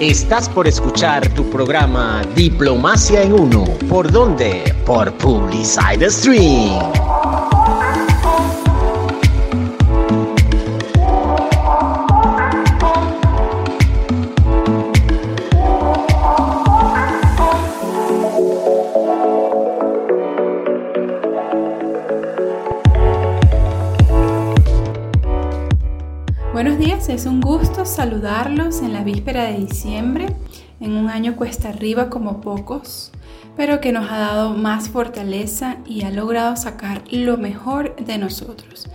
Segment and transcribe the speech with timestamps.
[0.00, 3.64] Estás por escuchar tu programa Diplomacia en Uno.
[3.86, 4.74] ¿Por dónde?
[4.86, 7.19] Por Publicide Stream.
[27.90, 30.26] Saludarlos en la víspera de diciembre,
[30.78, 33.10] en un año cuesta arriba como pocos,
[33.56, 38.88] pero que nos ha dado más fortaleza y ha logrado sacar lo mejor de nosotros.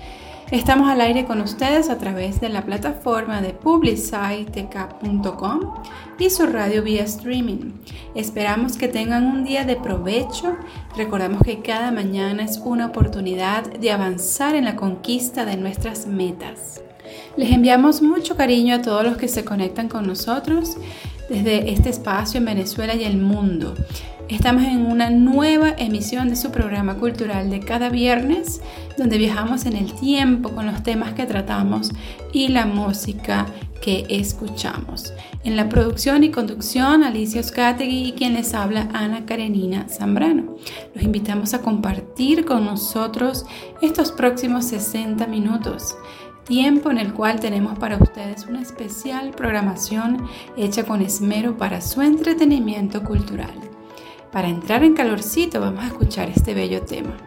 [0.49, 5.73] Estamos al aire con ustedes a través de la plataforma de publiciteca.com
[6.17, 7.73] y su radio vía streaming.
[8.13, 10.55] Esperamos que tengan un día de provecho.
[10.95, 16.81] Recordamos que cada mañana es una oportunidad de avanzar en la conquista de nuestras metas.
[17.37, 20.77] Les enviamos mucho cariño a todos los que se conectan con nosotros
[21.27, 23.75] desde este espacio en Venezuela y el mundo.
[24.29, 28.61] Estamos en una nueva emisión de su programa cultural de cada viernes,
[28.97, 31.91] donde viajamos en el tiempo con los temas que tratamos
[32.31, 33.45] y la música
[33.81, 35.13] que escuchamos.
[35.43, 40.55] En la producción y conducción, Alicia Oscategui y quien les habla, Ana Karenina Zambrano.
[40.95, 43.45] Los invitamos a compartir con nosotros
[43.81, 45.95] estos próximos 60 minutos
[46.45, 52.01] tiempo en el cual tenemos para ustedes una especial programación hecha con esmero para su
[52.01, 53.53] entretenimiento cultural.
[54.31, 57.17] Para entrar en calorcito vamos a escuchar este bello tema.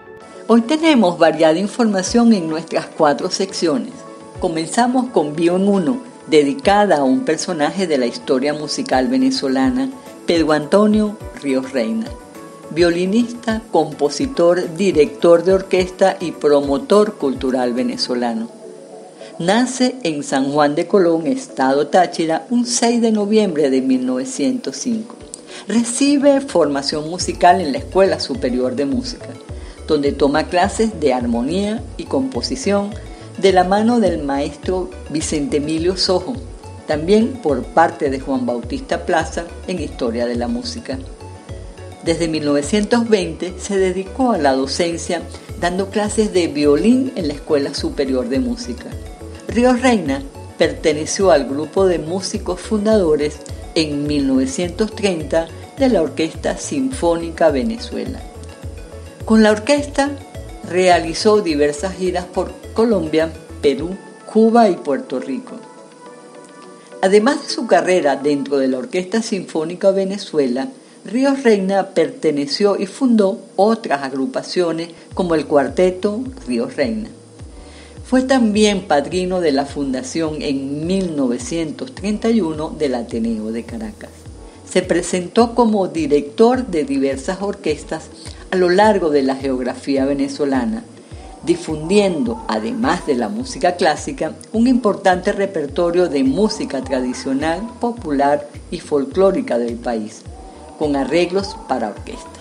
[0.47, 3.93] Hoy tenemos variada información en nuestras cuatro secciones.
[4.41, 9.91] Comenzamos con Bio en Uno, dedicada a un personaje de la historia musical venezolana,
[10.27, 12.07] Pedro Antonio Ríos Reina.
[12.71, 18.58] Violinista, compositor, director de orquesta y promotor cultural venezolano
[19.39, 25.15] Nace en San Juan de Colón, estado Táchira, un 6 de noviembre de 1905.
[25.69, 29.29] Recibe formación musical en la Escuela Superior de Música,
[29.87, 32.91] donde toma clases de armonía y composición
[33.41, 36.35] de la mano del maestro Vicente Emilio Sojo,
[36.89, 40.99] también por parte de Juan Bautista Plaza en Historia de la Música.
[42.05, 45.23] Desde 1920 se dedicó a la docencia
[45.61, 48.87] dando clases de violín en la Escuela Superior de Música.
[49.59, 50.23] Ríos Reina
[50.57, 53.39] perteneció al grupo de músicos fundadores
[53.75, 58.21] en 1930 de la Orquesta Sinfónica Venezuela.
[59.25, 60.11] Con la orquesta
[60.71, 63.97] realizó diversas giras por Colombia, Perú,
[64.33, 65.57] Cuba y Puerto Rico.
[67.03, 70.69] Además de su carrera dentro de la Orquesta Sinfónica Venezuela,
[71.05, 77.09] Ríos Reina perteneció y fundó otras agrupaciones como el Cuarteto Ríos Reina.
[78.09, 84.09] Fue también padrino de la fundación en 1931 del Ateneo de Caracas.
[84.67, 88.09] Se presentó como director de diversas orquestas
[88.51, 90.85] a lo largo de la geografía venezolana,
[91.45, 99.59] difundiendo, además de la música clásica, un importante repertorio de música tradicional, popular y folclórica
[99.59, 100.23] del país,
[100.79, 102.38] con arreglos para orquesta.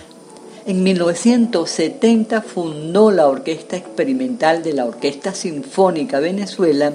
[0.68, 6.92] En 1970 fundó la Orquesta Experimental de la Orquesta Sinfónica Venezuela,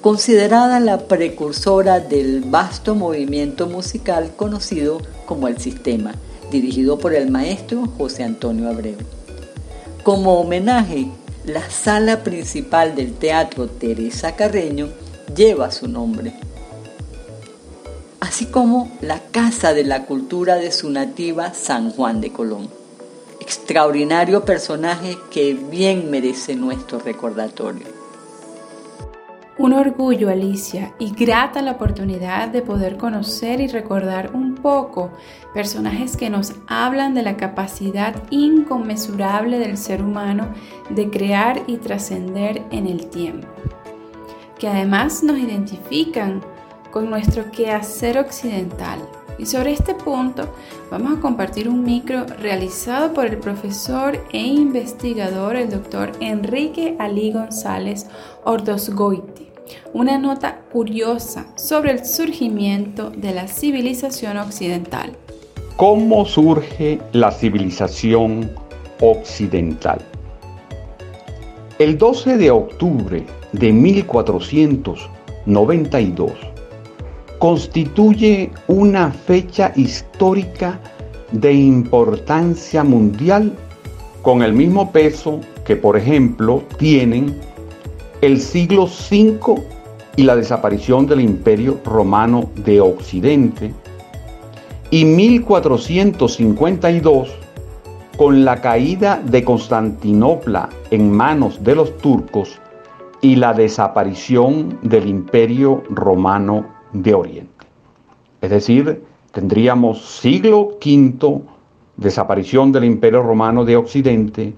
[0.00, 6.14] considerada la precursora del vasto movimiento musical conocido como el Sistema,
[6.50, 8.96] dirigido por el maestro José Antonio Abreu.
[10.02, 11.06] Como homenaje,
[11.44, 14.88] la sala principal del Teatro Teresa Carreño
[15.36, 16.32] lleva su nombre,
[18.20, 22.75] así como la Casa de la Cultura de su nativa San Juan de Colón
[23.46, 27.86] extraordinario personaje que bien merece nuestro recordatorio.
[29.56, 35.12] Un orgullo, Alicia, y grata la oportunidad de poder conocer y recordar un poco
[35.54, 40.52] personajes que nos hablan de la capacidad inconmensurable del ser humano
[40.90, 43.46] de crear y trascender en el tiempo,
[44.58, 46.42] que además nos identifican
[46.90, 48.98] con nuestro quehacer occidental,
[49.38, 50.48] y sobre este punto
[50.90, 57.32] vamos a compartir un micro realizado por el profesor e investigador, el doctor Enrique Ali
[57.32, 58.06] González
[58.44, 59.48] Ordosgoiti.
[59.92, 65.16] Una nota curiosa sobre el surgimiento de la civilización occidental.
[65.76, 68.50] ¿Cómo surge la civilización
[69.00, 69.98] occidental?
[71.78, 76.32] El 12 de octubre de 1492,
[77.38, 80.78] constituye una fecha histórica
[81.32, 83.52] de importancia mundial
[84.22, 87.40] con el mismo peso que, por ejemplo, tienen
[88.22, 89.62] el siglo V
[90.16, 93.74] y la desaparición del Imperio Romano de Occidente,
[94.90, 97.28] y 1452
[98.16, 102.58] con la caída de Constantinopla en manos de los turcos
[103.20, 107.66] y la desaparición del Imperio Romano de Oriente.
[108.40, 109.02] Es decir,
[109.32, 111.42] tendríamos siglo V,
[111.96, 114.52] desaparición del Imperio Romano de Occidente,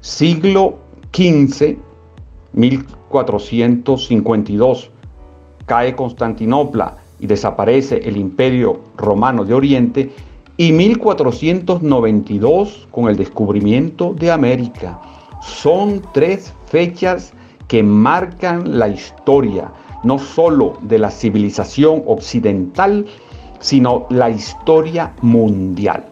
[0.00, 0.78] siglo
[1.12, 1.76] XV,
[2.52, 4.90] 1452,
[5.66, 10.10] cae Constantinopla y desaparece el Imperio Romano de Oriente,
[10.58, 14.98] y 1492 con el descubrimiento de América.
[15.42, 17.34] Son tres fechas
[17.68, 19.70] que marcan la historia,
[20.06, 23.04] no solo de la civilización occidental,
[23.58, 26.04] sino la historia mundial.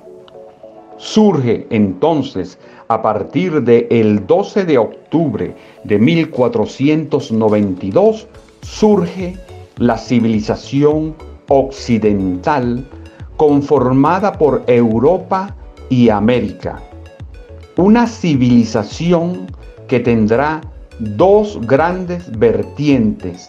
[0.96, 2.58] Surge entonces
[2.88, 5.55] a partir del el 12 de octubre
[5.85, 8.26] de 1492,
[8.62, 9.37] surge
[9.79, 11.14] la civilización
[11.49, 12.85] occidental
[13.37, 15.55] conformada por Europa
[15.88, 16.82] y América.
[17.76, 19.46] Una civilización
[19.87, 20.62] que tendrá
[20.99, 23.46] dos grandes vertientes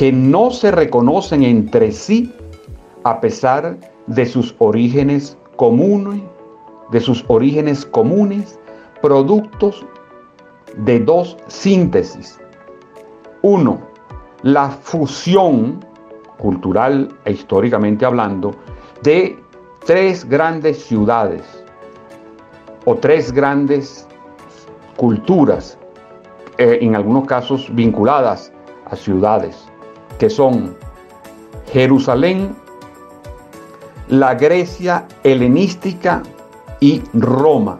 [0.00, 2.32] que no se reconocen entre sí
[3.04, 3.76] a pesar
[4.06, 6.22] de sus orígenes comunes,
[6.90, 8.58] de sus orígenes comunes,
[9.02, 9.84] productos
[10.78, 12.40] de dos síntesis.
[13.42, 13.78] Uno,
[14.40, 15.84] la fusión
[16.38, 18.52] cultural e históricamente hablando
[19.02, 19.38] de
[19.84, 21.42] tres grandes ciudades
[22.86, 24.08] o tres grandes
[24.96, 25.76] culturas,
[26.56, 28.50] eh, en algunos casos vinculadas
[28.86, 29.69] a ciudades,
[30.20, 30.76] que son
[31.72, 32.54] Jerusalén,
[34.08, 36.22] la Grecia helenística
[36.78, 37.78] y Roma,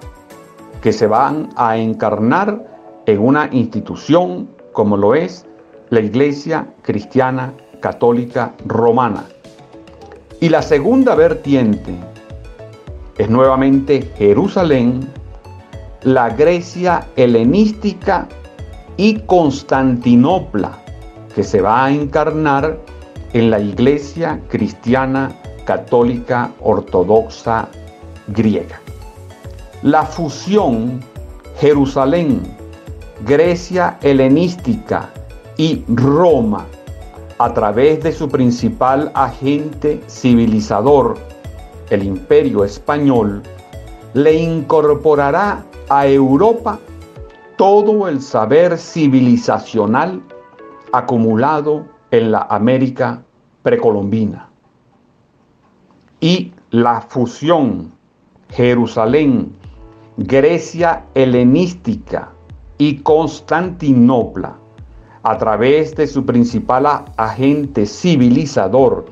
[0.80, 2.66] que se van a encarnar
[3.04, 5.44] en una institución como lo es
[5.90, 9.26] la Iglesia Cristiana Católica Romana.
[10.40, 11.94] Y la segunda vertiente
[13.18, 15.06] es nuevamente Jerusalén,
[16.04, 18.26] la Grecia helenística
[18.96, 20.78] y Constantinopla,
[21.34, 22.78] que se va a encarnar
[23.32, 25.32] en la Iglesia Cristiana
[25.64, 27.68] Católica Ortodoxa
[28.28, 28.80] griega.
[29.82, 31.00] La fusión
[31.58, 32.42] Jerusalén,
[33.24, 35.10] Grecia helenística
[35.56, 36.66] y Roma
[37.38, 41.16] a través de su principal agente civilizador,
[41.88, 43.42] el imperio español,
[44.12, 46.78] le incorporará a Europa
[47.56, 50.22] todo el saber civilizacional
[50.92, 53.22] acumulado en la América
[53.62, 54.48] precolombina.
[56.20, 57.92] Y la fusión
[58.50, 59.52] Jerusalén,
[60.16, 62.30] Grecia helenística
[62.78, 64.56] y Constantinopla
[65.22, 69.06] a través de su principal agente civilizador,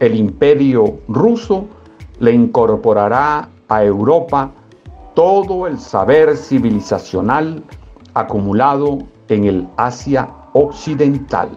[0.00, 1.66] el imperio ruso,
[2.20, 4.50] le incorporará a Europa
[5.14, 7.62] todo el saber civilizacional
[8.14, 11.50] acumulado en el Asia Occidental.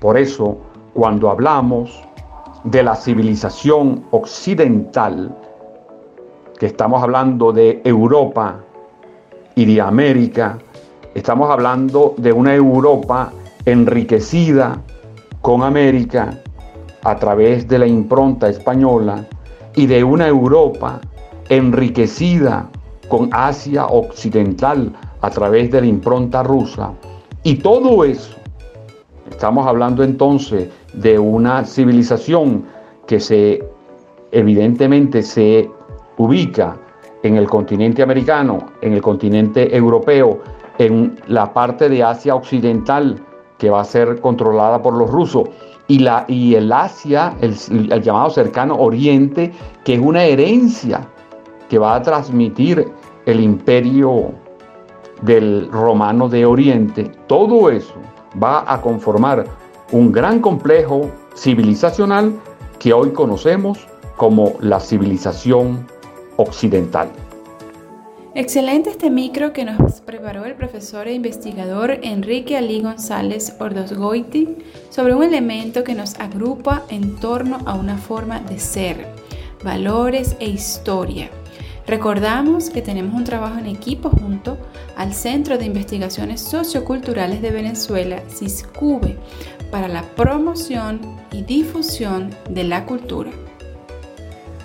[0.00, 0.58] Por eso,
[0.94, 2.02] cuando hablamos
[2.64, 5.36] de la civilización occidental,
[6.58, 8.60] que estamos hablando de Europa
[9.54, 10.58] y de América,
[11.16, 13.32] Estamos hablando de una Europa
[13.64, 14.82] enriquecida
[15.40, 16.42] con América
[17.04, 19.26] a través de la impronta española
[19.74, 21.00] y de una Europa
[21.48, 22.68] enriquecida
[23.08, 26.92] con Asia Occidental a través de la impronta rusa.
[27.46, 28.34] Y todo eso,
[29.30, 32.64] estamos hablando entonces de una civilización
[33.06, 33.62] que se
[34.32, 35.70] evidentemente se
[36.16, 36.76] ubica
[37.22, 40.40] en el continente americano, en el continente europeo,
[40.78, 43.24] en la parte de Asia Occidental
[43.58, 45.48] que va a ser controlada por los rusos
[45.86, 47.54] y, la, y el Asia, el,
[47.92, 49.52] el llamado cercano Oriente,
[49.84, 51.06] que es una herencia
[51.68, 52.88] que va a transmitir
[53.24, 54.32] el imperio
[55.22, 57.94] del romano de Oriente, todo eso
[58.42, 59.44] va a conformar
[59.92, 62.32] un gran complejo civilizacional
[62.78, 63.78] que hoy conocemos
[64.16, 65.86] como la civilización
[66.36, 67.10] occidental.
[68.34, 74.58] Excelente este micro que nos preparó el profesor e investigador Enrique Ali González Ordosgoiti
[74.90, 79.06] sobre un elemento que nos agrupa en torno a una forma de ser,
[79.64, 81.30] valores e historia.
[81.86, 84.58] Recordamos que tenemos un trabajo en equipo junto
[84.96, 89.16] al Centro de Investigaciones Socioculturales de Venezuela, CISCUBE,
[89.70, 91.00] para la promoción
[91.30, 93.30] y difusión de la cultura.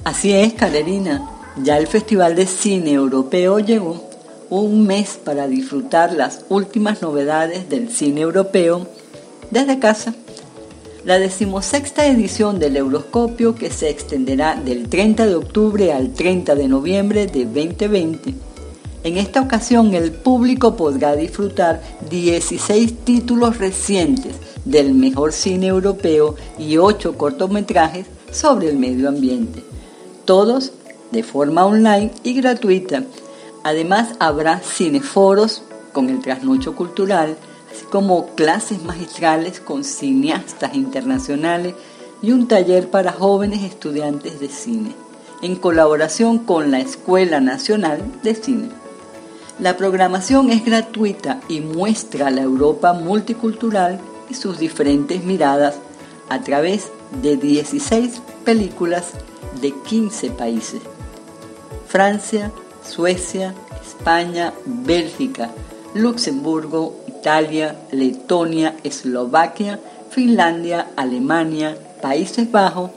[0.03, 1.29] Así es, Carolina.
[1.63, 4.03] Ya el Festival de Cine Europeo llegó
[4.50, 8.88] un mes para disfrutar las últimas novedades del cine europeo
[9.51, 10.13] desde casa
[11.07, 16.67] la decimosexta edición del Euroscopio que se extenderá del 30 de octubre al 30 de
[16.67, 18.33] noviembre de 2020.
[19.05, 24.35] En esta ocasión el público podrá disfrutar 16 títulos recientes
[24.65, 29.63] del mejor cine europeo y 8 cortometrajes sobre el medio ambiente,
[30.25, 30.73] todos
[31.11, 33.03] de forma online y gratuita.
[33.63, 37.37] Además habrá cineforos con el trasnocho cultural,
[37.84, 41.75] como clases magistrales con cineastas internacionales
[42.22, 44.96] y un taller para jóvenes estudiantes de cine,
[45.41, 48.69] en colaboración con la Escuela Nacional de Cine.
[49.60, 55.75] La programación es gratuita y muestra la Europa multicultural y sus diferentes miradas
[56.29, 56.91] a través
[57.22, 59.12] de 16 películas
[59.62, 60.81] de 15 países.
[61.88, 62.51] Francia,
[62.84, 63.53] Suecia,
[63.86, 65.51] España, Bélgica,
[65.93, 72.91] Luxemburgo, Italia, Letonia, Eslovaquia, Finlandia, Alemania, Países Bajos,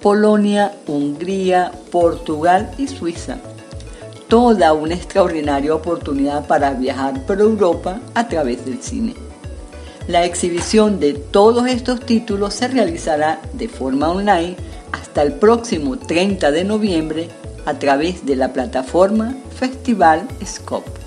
[0.00, 3.36] Polonia, Hungría, Portugal y Suiza.
[4.28, 9.14] Toda una extraordinaria oportunidad para viajar por Europa a través del cine.
[10.08, 14.56] La exhibición de todos estos títulos se realizará de forma online
[14.92, 17.28] hasta el próximo 30 de noviembre
[17.66, 21.05] a través de la plataforma Festival Scope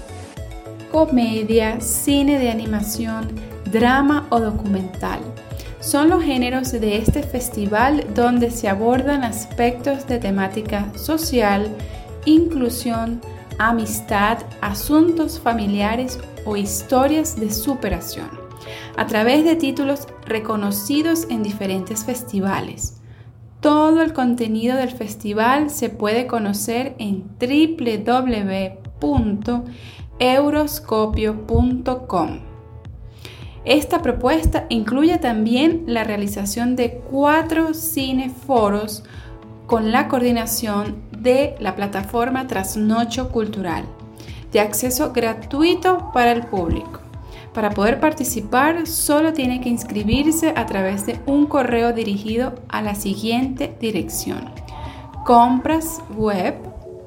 [0.91, 3.27] comedia, cine de animación,
[3.71, 5.19] drama o documental.
[5.79, 11.69] Son los géneros de este festival donde se abordan aspectos de temática social,
[12.25, 13.21] inclusión,
[13.59, 18.29] amistad, asuntos familiares o historias de superación,
[18.97, 22.95] a través de títulos reconocidos en diferentes festivales.
[23.61, 28.79] Todo el contenido del festival se puede conocer en www
[30.19, 32.39] euroscopio.com.
[33.65, 39.03] Esta propuesta incluye también la realización de cuatro cineforos
[39.67, 43.85] con la coordinación de la plataforma Trasnocho Cultural,
[44.51, 47.01] de acceso gratuito para el público.
[47.53, 52.95] Para poder participar solo tiene que inscribirse a través de un correo dirigido a la
[52.95, 54.49] siguiente dirección
[55.29, 56.57] comprasweb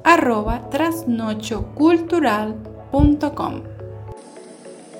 [0.05, 2.72] arroba trasnochocultural.com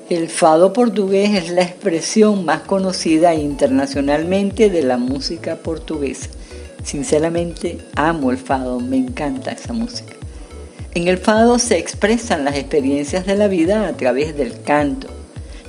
[0.09, 6.29] el fado portugués es la expresión más conocida internacionalmente de la música portuguesa.
[6.83, 10.15] Sinceramente amo el fado, me encanta esa música.
[10.95, 15.07] En el fado se expresan las experiencias de la vida a través del canto.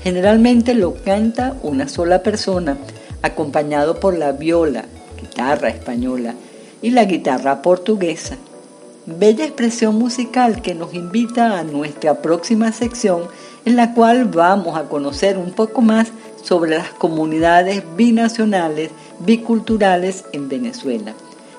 [0.02, 2.78] Generalmente lo canta una sola persona,
[3.20, 4.86] acompañado por la viola,
[5.20, 6.34] guitarra española
[6.80, 8.38] y la guitarra portuguesa
[9.06, 13.22] bella expresión musical que nos invita a nuestra próxima sección
[13.64, 20.48] en la cual vamos a conocer un poco más sobre las comunidades binacionales, biculturales en
[20.48, 21.14] Venezuela,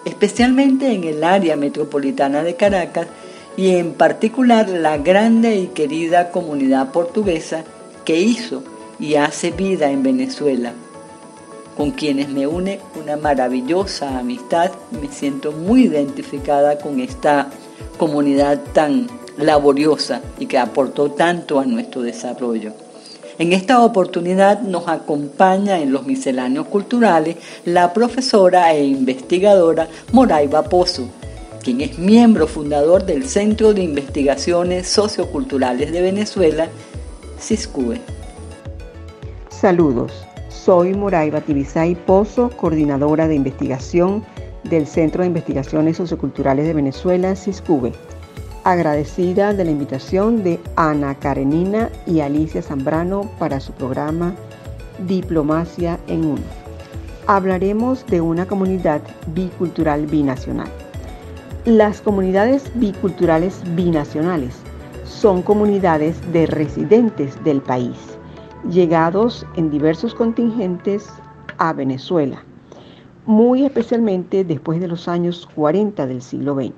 [0.06, 3.08] especialmente en el área metropolitana de Caracas
[3.58, 7.64] y en particular la grande y querida comunidad portuguesa
[8.06, 8.64] que hizo
[9.00, 10.74] y hace vida en Venezuela
[11.75, 14.72] con quienes me une una maravillosa amistad.
[15.01, 17.50] Me siento muy identificada con esta
[17.98, 22.74] comunidad tan laboriosa y que aportó tanto a nuestro desarrollo.
[23.38, 31.10] En esta oportunidad nos acompaña en los misceláneos culturales la profesora e investigadora Moraiba Pozo,
[31.62, 36.70] quien es miembro fundador del Centro de Investigaciones Socioculturales de Venezuela,
[37.38, 38.00] CISCUE.
[39.50, 40.13] Saludos.
[40.64, 44.24] Soy Moraiba Tibisay Pozo, coordinadora de investigación
[44.64, 47.92] del Centro de Investigaciones Socioculturales de Venezuela, CISCUBE.
[48.64, 54.34] agradecida de la invitación de Ana Karenina y Alicia Zambrano para su programa
[55.08, 56.42] Diplomacia en Uno.
[57.28, 59.02] Hablaremos de una comunidad
[59.36, 60.70] bicultural binacional.
[61.66, 64.56] Las comunidades biculturales binacionales
[65.04, 68.15] son comunidades de residentes del país,
[68.70, 71.08] llegados en diversos contingentes
[71.58, 72.44] a Venezuela,
[73.26, 76.74] muy especialmente después de los años 40 del siglo XX.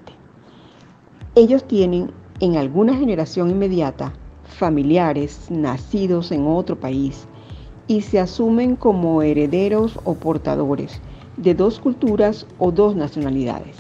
[1.36, 4.14] Ellos tienen en alguna generación inmediata
[4.44, 7.28] familiares nacidos en otro país
[7.88, 11.00] y se asumen como herederos o portadores
[11.38, 13.76] de dos culturas o dos nacionalidades.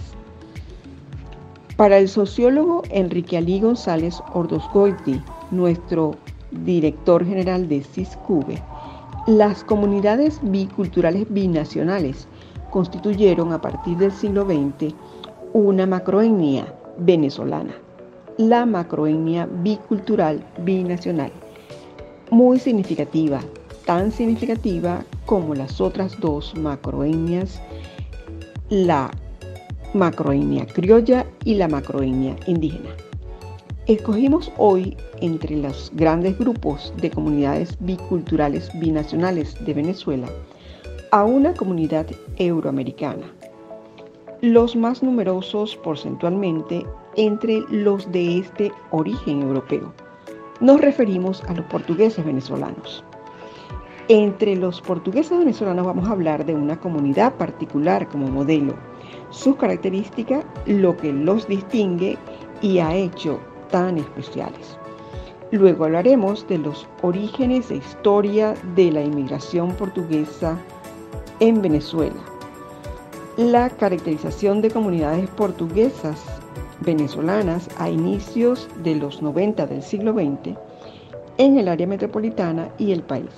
[1.75, 5.21] Para el sociólogo Enrique Alí González Ordosgoiti,
[5.51, 6.15] nuestro
[6.51, 8.61] director general de CISCUBE,
[9.27, 12.27] las comunidades biculturales binacionales
[12.71, 14.93] constituyeron a partir del siglo XX
[15.53, 17.73] una macroetnia venezolana,
[18.37, 21.31] la macroetnia bicultural binacional,
[22.31, 23.39] muy significativa,
[23.85, 27.61] tan significativa como las otras dos macroetnias,
[28.69, 29.11] la
[29.93, 33.06] macroetnia criolla y la macroetnia indígena.
[33.87, 40.27] Escogimos hoy entre los grandes grupos de comunidades biculturales binacionales de Venezuela
[41.11, 43.31] a una comunidad euroamericana,
[44.41, 49.93] los más numerosos porcentualmente entre los de este origen europeo.
[50.59, 53.05] Nos referimos a los portugueses venezolanos.
[54.09, 58.73] Entre los portugueses venezolanos vamos a hablar de una comunidad particular como modelo
[59.29, 62.17] sus características, lo que los distingue
[62.61, 64.77] y ha hecho tan especiales.
[65.51, 70.57] Luego hablaremos de los orígenes e historia de la inmigración portuguesa
[71.39, 72.19] en Venezuela,
[73.37, 76.21] la caracterización de comunidades portuguesas
[76.81, 80.57] venezolanas a inicios de los 90 del siglo XX
[81.37, 83.29] en el área metropolitana y el país,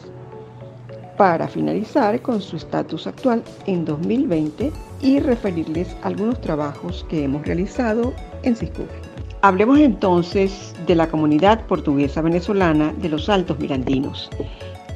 [1.17, 8.13] para finalizar con su estatus actual en 2020 y referirles algunos trabajos que hemos realizado
[8.43, 8.98] en Ciscubre.
[9.41, 14.29] Hablemos entonces de la comunidad portuguesa venezolana de los Altos Mirandinos.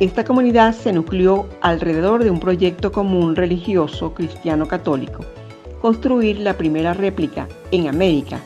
[0.02, 5.24] Esta comunidad se nucleó alrededor de un proyecto común religioso cristiano católico,
[5.82, 8.42] construir la primera réplica en América,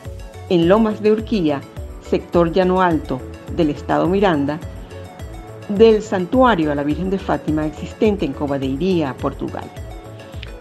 [0.50, 1.62] en Lomas de Urquía,
[2.00, 3.20] sector llano alto
[3.56, 4.60] del estado Miranda,
[5.68, 9.68] del santuario a la Virgen de Fátima existente en Covadeiría, Portugal.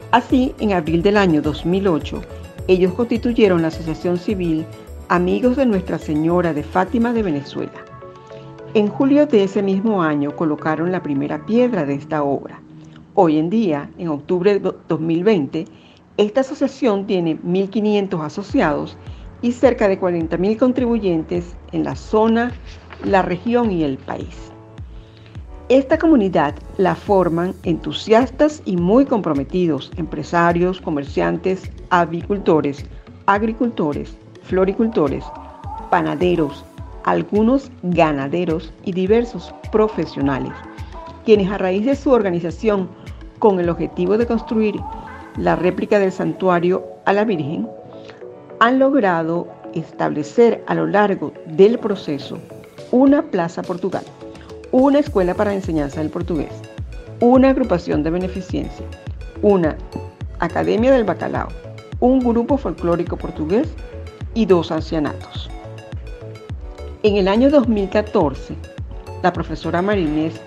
[0.10, 2.23] Así, en abril del año 2008,
[2.67, 4.65] ellos constituyeron la Asociación Civil
[5.09, 7.71] Amigos de Nuestra Señora de Fátima de Venezuela.
[8.73, 12.59] En julio de ese mismo año colocaron la primera piedra de esta obra.
[13.13, 15.63] Hoy en día, en octubre de 2020,
[16.17, 18.97] esta asociación tiene 1.500 asociados
[19.41, 22.51] y cerca de 40.000 contribuyentes en la zona,
[23.05, 24.51] la región y el país.
[25.69, 32.85] Esta comunidad la forman entusiastas y muy comprometidos empresarios, comerciantes, avicultores,
[33.25, 34.17] agricultores,
[34.47, 35.23] floricultores,
[35.89, 36.65] panaderos,
[37.03, 40.53] algunos ganaderos y diversos profesionales,
[41.25, 42.89] quienes a raíz de su organización
[43.39, 44.75] con el objetivo de construir
[45.38, 47.67] la réplica del santuario a la Virgen,
[48.60, 52.39] han logrado establecer a lo largo del proceso
[52.91, 54.03] una plaza Portugal
[54.71, 56.51] una escuela para enseñanza del portugués,
[57.21, 58.86] una agrupación de beneficencia,
[59.41, 59.77] una
[60.39, 61.47] academia del bacalao,
[61.99, 63.69] un grupo folclórico portugués
[64.38, 65.50] y dos ancianatos.
[67.02, 68.56] En el año 2014,
[69.23, 70.39] la profesora Marinés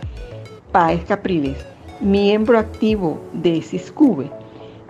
[0.70, 1.66] Páez Capriles,
[2.00, 4.30] miembro activo de CISCUBE,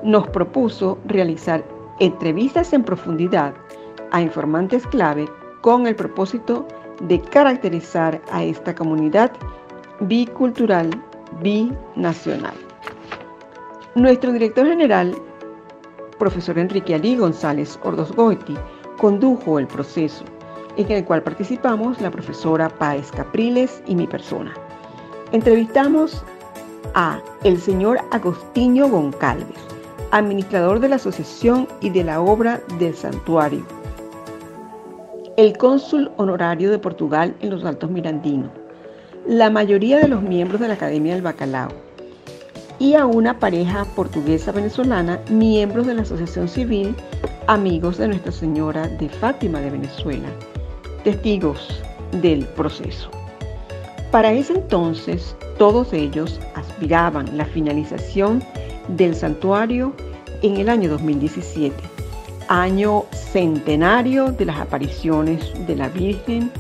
[0.05, 1.65] nos propuso realizar
[1.99, 3.55] entrevistas en profundidad
[4.11, 5.27] a informantes clave
[5.63, 6.69] con el propósito
[7.01, 9.33] de caracterizar a esta comunidad
[10.01, 10.91] bicultural,
[11.41, 12.55] binacional.
[13.95, 15.15] Nuestro director general,
[16.19, 18.59] profesor Enrique Ali González Ordosgoiti,
[19.01, 20.25] condujo el proceso,
[20.77, 24.53] en el cual participamos la profesora Páez Capriles y mi persona.
[25.33, 26.23] Entrevistamos
[26.95, 29.59] a el señor Agostinho Goncalves,
[30.11, 33.65] administrador de la asociación y de la obra del santuario,
[35.39, 38.51] el cónsul honorario de Portugal en los Altos Mirandinos,
[39.27, 41.71] la mayoría de los miembros de la Academia del Bacalao
[42.81, 46.97] y a una pareja portuguesa-venezolana, miembros de la Asociación Civil
[47.47, 50.29] Amigos de Nuestra Señora de Fátima de Venezuela,
[51.05, 51.81] testigos
[52.21, 53.09] del proceso.
[54.11, 58.43] Para ese entonces, todos ellos aspiraban la finalización
[58.89, 59.93] del santuario
[60.43, 62.01] en el año 2017
[62.51, 66.51] año centenario de las apariciones de la Virgen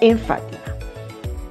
[0.00, 0.58] en Fátima.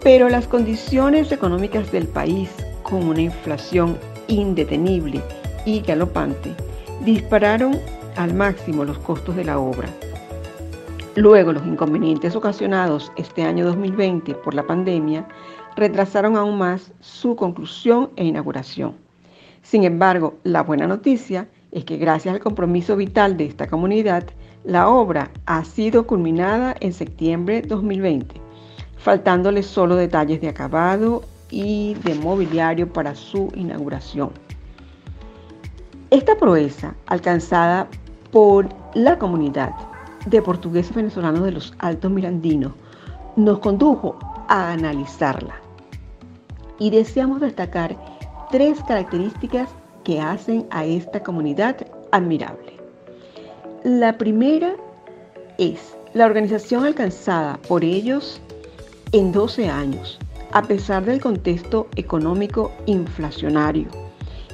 [0.03, 2.49] Pero las condiciones económicas del país,
[2.89, 3.97] con una inflación
[4.27, 5.21] indetenible
[5.65, 6.53] y galopante,
[7.05, 7.77] dispararon
[8.15, 9.89] al máximo los costos de la obra.
[11.15, 15.27] Luego, los inconvenientes ocasionados este año 2020 por la pandemia
[15.75, 18.95] retrasaron aún más su conclusión e inauguración.
[19.61, 24.23] Sin embargo, la buena noticia es que gracias al compromiso vital de esta comunidad,
[24.63, 28.35] la obra ha sido culminada en septiembre 2020,
[28.97, 34.31] faltándole solo detalles de acabado y de mobiliario para su inauguración.
[36.11, 37.87] Esta proeza, alcanzada
[38.31, 39.71] por la comunidad
[40.25, 42.73] de portugueses venezolanos de los Altos Mirandinos,
[43.35, 45.55] nos condujo a analizarla.
[46.79, 47.95] Y deseamos destacar
[48.49, 49.69] tres características
[50.03, 51.77] que hacen a esta comunidad
[52.11, 52.73] admirable.
[53.83, 54.75] La primera
[55.57, 58.41] es la organización alcanzada por ellos
[59.11, 60.19] en 12 años,
[60.51, 63.87] a pesar del contexto económico inflacionario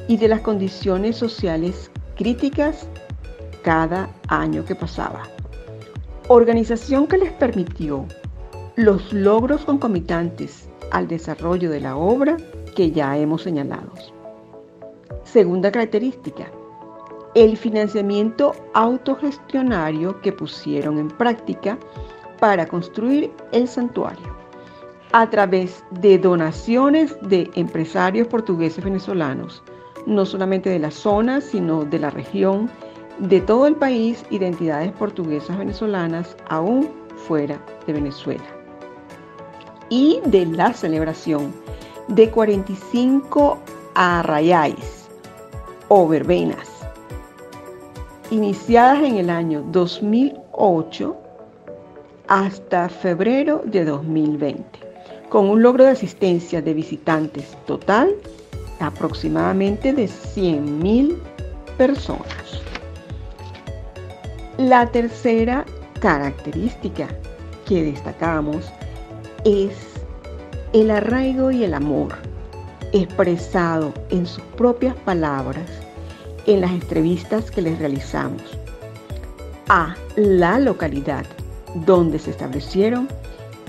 [0.08, 2.88] y de las condiciones sociales críticas
[3.64, 5.24] cada año que pasaba.
[6.28, 8.06] Organización que les permitió
[8.76, 12.38] los logros concomitantes al desarrollo de la obra
[12.76, 13.92] que ya hemos señalado.
[15.24, 16.52] Segunda característica,
[17.36, 21.78] el financiamiento autogestionario que pusieron en práctica
[22.40, 24.35] para construir el santuario
[25.16, 29.64] a través de donaciones de empresarios portugueses venezolanos,
[30.06, 32.70] no solamente de la zona, sino de la región,
[33.20, 38.44] de todo el país y de entidades portuguesas venezolanas aún fuera de Venezuela.
[39.88, 41.54] Y de la celebración
[42.10, 43.58] de 45
[43.94, 45.08] arrayáis
[45.88, 46.70] o verbenas,
[48.32, 51.16] iniciadas en el año 2008
[52.28, 54.85] hasta febrero de 2020,
[55.36, 58.16] con un logro de asistencia de visitantes total
[58.80, 61.18] aproximadamente de 100.000
[61.78, 62.62] personas.
[64.58, 65.66] La tercera
[66.00, 67.10] característica
[67.68, 68.72] que destacamos
[69.44, 69.74] es
[70.72, 72.14] el arraigo y el amor
[72.94, 75.70] expresado en sus propias palabras
[76.46, 78.42] en las entrevistas que les realizamos
[79.68, 81.26] a la localidad
[81.86, 83.10] donde se establecieron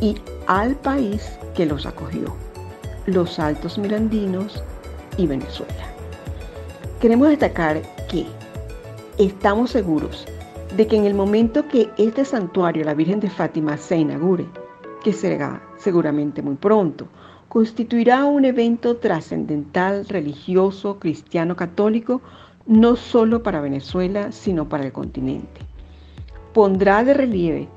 [0.01, 0.15] y
[0.47, 2.35] al país que los acogió,
[3.07, 4.63] los Altos Mirandinos
[5.17, 5.73] y Venezuela.
[7.01, 8.27] Queremos destacar que
[9.19, 10.27] estamos seguros
[10.77, 14.47] de que en el momento que este santuario, la Virgen de Fátima, se inaugure,
[15.03, 17.07] que será seguramente muy pronto,
[17.49, 22.21] constituirá un evento trascendental religioso cristiano católico
[22.67, 25.61] no solo para Venezuela, sino para el continente.
[26.53, 27.69] Pondrá de relieve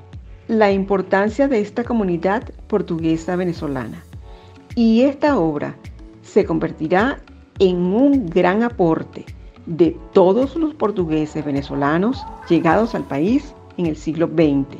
[0.50, 4.02] la importancia de esta comunidad portuguesa venezolana
[4.74, 5.76] y esta obra
[6.22, 7.20] se convertirá
[7.60, 9.26] en un gran aporte
[9.66, 14.76] de todos los portugueses venezolanos llegados al país en el siglo XX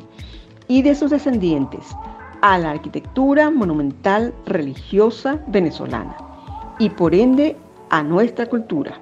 [0.67, 1.87] y de sus descendientes
[2.43, 6.17] a la arquitectura monumental religiosa venezolana
[6.81, 7.57] y por ende
[7.91, 9.01] a nuestra cultura.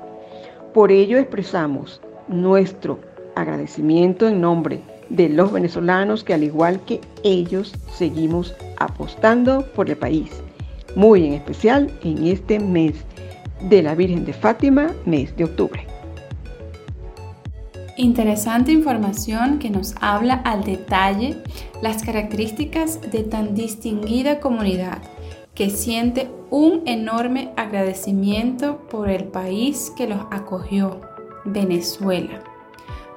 [0.74, 3.00] Por ello expresamos nuestro
[3.36, 9.96] agradecimiento en nombre de los venezolanos que al igual que ellos seguimos apostando por el
[9.96, 10.30] país,
[10.96, 12.94] muy en especial en este mes
[13.68, 15.86] de la Virgen de Fátima, mes de octubre.
[17.96, 21.42] Interesante información que nos habla al detalle
[21.82, 24.98] las características de tan distinguida comunidad
[25.54, 31.00] que siente un enorme agradecimiento por el país que los acogió,
[31.44, 32.47] Venezuela.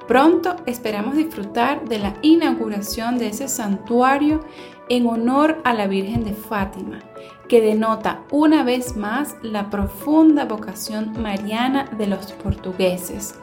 [0.06, 4.40] Pronto esperamos disfrutar de la inauguración de ese santuario
[4.88, 6.98] en honor a la Virgen de Fátima,
[7.48, 13.34] que denota una vez más la profunda vocación mariana de los portugueses,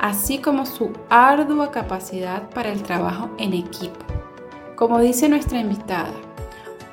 [0.00, 4.04] así como su ardua capacidad para el trabajo en equipo.
[4.74, 6.12] Como dice nuestra invitada,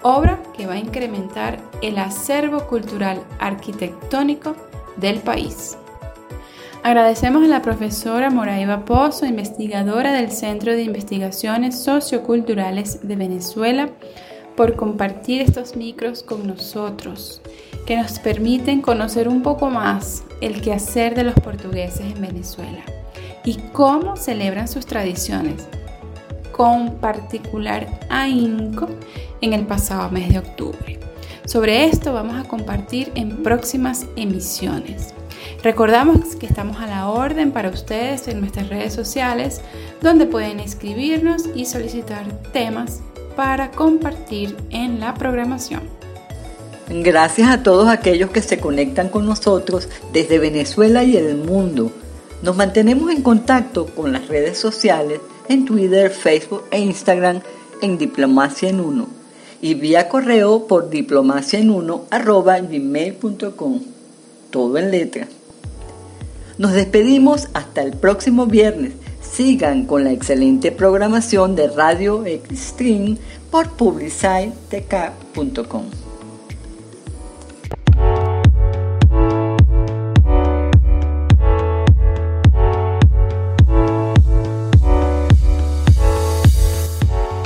[0.04, 4.56] obra que va a incrementar el acervo cultural arquitectónico
[4.98, 5.78] del país.
[6.88, 13.90] Agradecemos a la profesora Moraiva Pozo, investigadora del Centro de Investigaciones Socioculturales de Venezuela,
[14.56, 17.42] por compartir estos micros con nosotros,
[17.86, 22.84] que nos permiten conocer un poco más el quehacer de los portugueses en Venezuela
[23.44, 25.68] y cómo celebran sus tradiciones,
[26.54, 28.88] con particular ahínco
[29.42, 31.02] en el pasado mes de octubre.
[31.44, 35.14] Sobre esto vamos a compartir en próximas emisiones.
[35.68, 39.60] Recordamos que estamos a la orden para ustedes en nuestras redes sociales,
[40.02, 43.02] donde pueden escribirnos y solicitar temas
[43.36, 45.82] para compartir en la programación.
[46.88, 51.92] Gracias a todos aquellos que se conectan con nosotros desde Venezuela y el mundo.
[52.42, 57.42] Nos mantenemos en contacto con las redes sociales en Twitter, Facebook e Instagram
[57.82, 59.10] en Diplomacia en Uno
[59.62, 62.04] y vía correo por diplomacia en uno.
[64.50, 65.28] Todo en letra.
[66.58, 68.94] Nos despedimos hasta el próximo viernes.
[69.22, 73.18] Sigan con la excelente programación de Radio Extreme
[73.52, 75.84] por publicitek.com.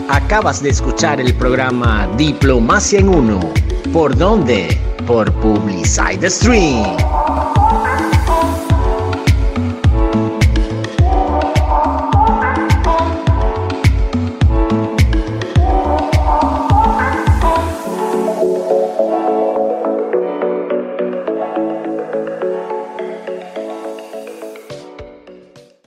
[0.08, 3.42] Acabas de escuchar el programa Diplomacia en Uno.
[3.92, 4.80] ¿Por dónde?
[5.06, 7.21] Por Publicide Stream.